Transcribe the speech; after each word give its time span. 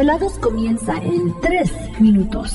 Desvelados 0.00 0.38
comienza 0.38 0.96
en 0.96 1.38
3 1.42 2.00
minutos. 2.00 2.54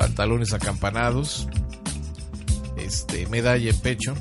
pantalones 0.00 0.54
acampanados, 0.54 1.46
este, 2.78 3.26
medalla 3.26 3.68
en 3.68 3.78
pecho. 3.80 4.14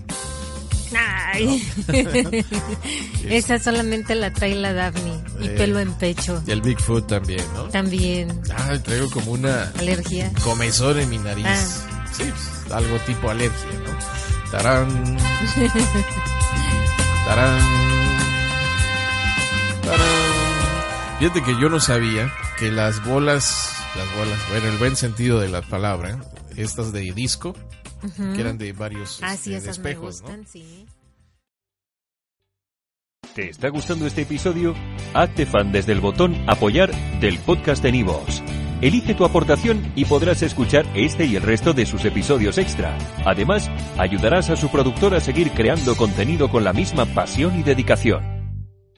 Ay, 0.93 1.63
esa 3.29 3.59
solamente 3.59 4.13
la 4.15 4.33
trae 4.33 4.55
la 4.55 4.73
Daphne 4.73 5.13
y 5.39 5.45
Eh, 5.47 5.49
pelo 5.51 5.79
en 5.79 5.93
pecho. 5.93 6.43
Y 6.45 6.51
el 6.51 6.61
Bigfoot 6.61 7.07
también, 7.07 7.45
¿no? 7.53 7.63
También. 7.69 8.41
Ah, 8.53 8.77
traigo 8.83 9.09
como 9.09 9.31
una 9.31 9.71
Alergia. 9.79 10.29
comezón 10.43 10.99
en 10.99 11.09
mi 11.09 11.17
nariz. 11.17 11.45
Ah. 11.47 12.05
Sí, 12.11 12.23
pues, 12.23 12.73
algo 12.73 12.97
tipo 13.05 13.29
alergia, 13.29 13.69
¿no? 13.85 14.51
Tarán. 14.51 14.89
Tarán. 17.25 17.61
Tarán. 19.85 20.28
Fíjate 21.19 21.43
que 21.43 21.59
yo 21.59 21.67
no 21.67 21.81
sabía 21.81 22.31
que 22.57 22.71
las 22.71 23.05
bolas, 23.05 23.75
las 23.97 24.15
bolas, 24.15 24.39
bueno, 24.51 24.67
el 24.69 24.77
buen 24.77 24.95
sentido 24.95 25.41
de 25.41 25.49
la 25.49 25.61
palabra, 25.61 26.17
estas 26.55 26.93
de 26.93 27.11
disco, 27.11 27.53
que 28.15 28.39
eran 28.39 28.57
de 28.57 28.71
varios 28.71 29.19
Ah, 29.21 29.33
este, 29.33 29.43
sí, 29.43 29.49
de 29.49 29.57
esas 29.57 29.79
me 29.79 29.89
espejos, 29.89 30.21
¿no? 30.21 30.27
gustan, 30.29 30.47
sí. 30.47 30.85
¿Te 33.35 33.49
está 33.49 33.67
gustando 33.67 34.07
este 34.07 34.21
episodio? 34.21 34.73
Hazte 35.13 35.45
fan 35.45 35.73
desde 35.73 35.91
el 35.91 35.99
botón 35.99 36.41
Apoyar 36.47 36.89
del 37.19 37.37
podcast 37.39 37.83
de 37.83 37.91
Nivos. 37.91 38.41
Elige 38.79 39.13
tu 39.13 39.25
aportación 39.25 39.91
y 39.97 40.05
podrás 40.05 40.41
escuchar 40.41 40.85
este 40.95 41.25
y 41.25 41.35
el 41.35 41.43
resto 41.43 41.73
de 41.73 41.85
sus 41.85 42.05
episodios 42.05 42.57
extra. 42.57 42.97
Además, 43.25 43.69
ayudarás 43.97 44.49
a 44.51 44.55
su 44.55 44.69
productor 44.69 45.13
a 45.15 45.19
seguir 45.19 45.51
creando 45.51 45.97
contenido 45.97 46.49
con 46.49 46.63
la 46.63 46.71
misma 46.71 47.05
pasión 47.07 47.59
y 47.59 47.63
dedicación. 47.63 48.38